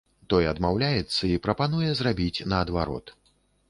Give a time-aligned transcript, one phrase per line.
[0.33, 3.19] Той адмаўляецца і прапануе зрабіць наадварот.